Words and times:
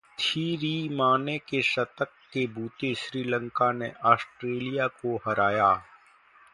थिरिमाने 0.19 1.37
के 1.39 1.61
शतक 1.61 2.11
के 2.33 2.45
बूते 2.55 2.93
श्रीलंका 2.95 3.71
ने 3.71 3.91
ऑस्ट्रेलिया 4.05 4.87
को 4.95 5.15
हराया 5.27 5.71